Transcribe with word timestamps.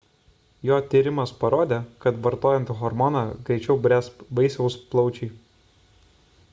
jo 0.67 0.77
tyrimas 0.93 1.33
parodė 1.43 1.77
kad 2.05 2.17
vartojant 2.27 2.71
hormoną 2.79 3.21
greičiau 3.51 3.77
bręs 3.85 4.09
vaisiaus 4.41 4.79
plaučiai 4.95 5.33